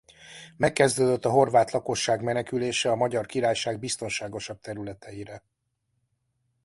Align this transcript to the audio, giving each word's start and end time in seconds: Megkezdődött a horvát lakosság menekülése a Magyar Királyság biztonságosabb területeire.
Megkezdődött 0.57 1.25
a 1.25 1.29
horvát 1.29 1.71
lakosság 1.71 2.21
menekülése 2.21 2.89
a 2.91 2.95
Magyar 2.95 3.25
Királyság 3.25 3.79
biztonságosabb 3.79 4.59
területeire. 4.59 5.43